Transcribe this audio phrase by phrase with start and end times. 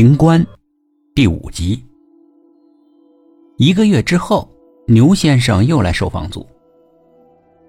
[0.00, 0.42] 灵官，
[1.14, 1.78] 第五集。
[3.58, 4.48] 一个月之后，
[4.86, 6.46] 牛先生又来收房租。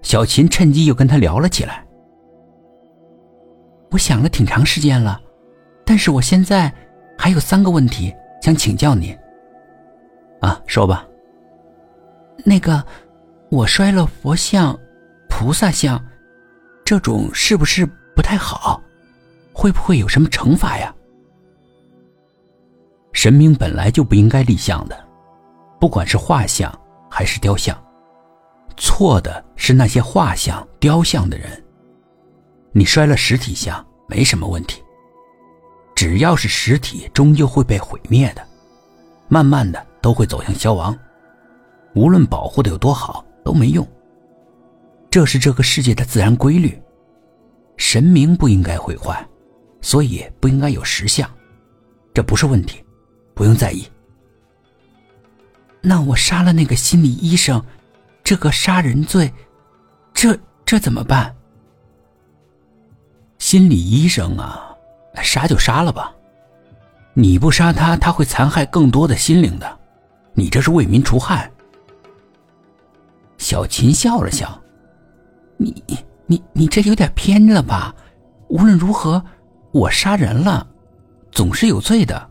[0.02, 1.86] 小琴趁机又跟他聊了起来。
[3.89, 5.21] 我想了挺长时间了，
[5.84, 6.73] 但是我现在
[7.17, 9.13] 还有三个问题想请教您。
[10.39, 11.05] 啊，说吧。
[12.45, 12.82] 那个，
[13.50, 14.79] 我摔了佛像、
[15.27, 16.02] 菩萨像，
[16.86, 17.86] 这种是不是
[18.16, 18.82] 不太好？
[19.52, 20.95] 会不会有什么惩罚呀？
[23.21, 24.99] 神明本来就不应该立像的，
[25.79, 26.75] 不管是画像
[27.07, 27.79] 还是雕像，
[28.75, 31.63] 错的是那些画像、雕像的人。
[32.71, 34.81] 你摔了实体像没什么问题，
[35.93, 38.43] 只要是实体，终究会被毁灭的，
[39.27, 40.98] 慢慢的都会走向消亡。
[41.93, 43.88] 无论保护的有多好，都没用。
[45.12, 46.76] 这是这个世界的自然规律，
[47.77, 49.23] 神明不应该毁坏，
[49.79, 51.29] 所以不应该有石像，
[52.15, 52.84] 这不是问题。
[53.41, 53.84] 不用在意。
[55.82, 57.60] 那我杀了那个心理医生，
[58.24, 59.34] 这个杀人罪，
[60.13, 61.35] 这这怎么办？
[63.40, 64.75] 心理医生啊，
[65.24, 66.13] 杀就杀了吧。
[67.16, 69.80] 你不杀他，他会残害更多的心灵的。
[70.35, 71.52] 你这是为民除害。
[73.40, 74.62] 小琴笑了笑
[75.58, 75.84] ：“你
[76.28, 77.91] 你你这有点偏了吧？
[78.50, 79.19] 无论如何，
[79.72, 80.68] 我杀人了，
[81.31, 82.25] 总是有罪的。”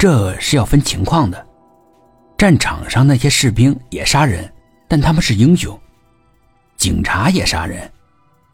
[0.00, 1.46] 这是要分情况的，
[2.38, 4.50] 战场上那些士兵也杀人，
[4.88, 5.78] 但他们是英雄；
[6.78, 7.92] 警察也杀人，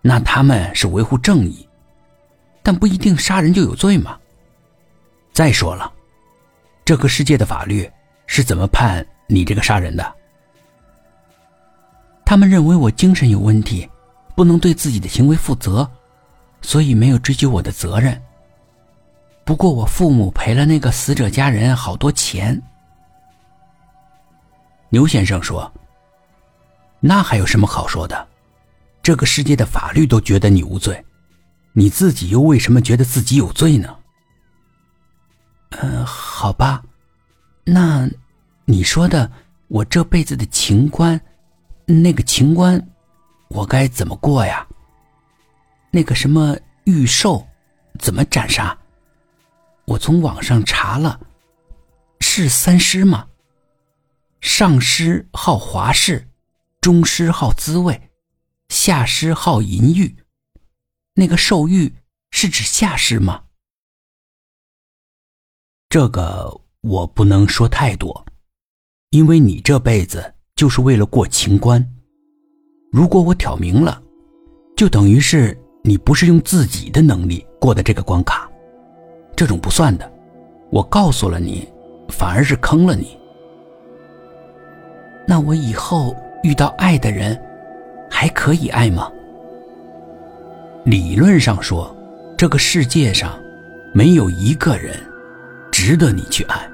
[0.02, 1.64] 那他们是维护正义，
[2.64, 4.18] 但不一定杀人就有罪嘛。
[5.32, 5.92] 再说了，
[6.84, 7.88] 这个世界的法律
[8.26, 10.14] 是怎么判你这个杀人的？
[12.24, 13.88] 他们认为我精神有问题，
[14.34, 15.88] 不能对自己的行为负责，
[16.60, 18.20] 所以没有追究我的责任。
[19.46, 22.60] 不过我父母赔了那个死者家人好多钱。
[24.88, 25.72] 牛先生说
[26.98, 28.26] ：“那还有什么好说的？
[29.04, 31.04] 这个世界的法律都觉得你无罪，
[31.72, 33.96] 你自己又为什么觉得自己有罪呢？”
[35.78, 36.82] 嗯，好吧，
[37.62, 38.08] 那
[38.64, 39.30] 你说的
[39.68, 41.20] 我这辈子的情关，
[41.84, 42.84] 那个情关，
[43.46, 44.66] 我该怎么过呀？
[45.92, 47.46] 那个什么御兽，
[48.00, 48.76] 怎么斩杀？
[49.86, 51.20] 我从网上查了，
[52.20, 53.28] 是三师吗？
[54.40, 56.28] 上师好华氏，
[56.80, 58.10] 中师好滋味，
[58.68, 60.16] 下师好淫欲。
[61.14, 61.94] 那个受欲
[62.30, 63.44] 是指下师吗？
[65.88, 68.26] 这个我不能说太多，
[69.10, 71.94] 因为你这辈子就是为了过情关。
[72.90, 74.02] 如果我挑明了，
[74.76, 78.45] 就等于是你不是用自己的能力过的这个关卡。
[79.36, 80.10] 这种不算的，
[80.70, 81.68] 我告诉了你，
[82.08, 83.16] 反而是坑了你。
[85.26, 87.38] 那我以后遇到爱的人，
[88.10, 89.12] 还可以爱吗？
[90.84, 91.94] 理论上说，
[92.36, 93.38] 这个世界上
[93.92, 94.98] 没有一个人
[95.70, 96.66] 值得你去爱。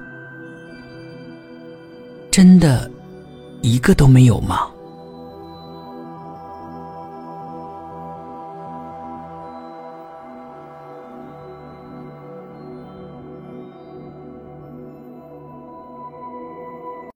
[2.30, 2.90] 真的，
[3.60, 4.71] 一个都没有吗？